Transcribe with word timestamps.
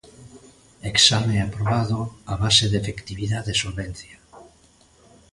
Exame 0.91 1.37
aprobado 1.47 1.99
a 2.31 2.35
base 2.43 2.65
de 2.71 2.77
efectividade 2.83 3.49
e 3.51 3.59
solvencia. 3.63 4.15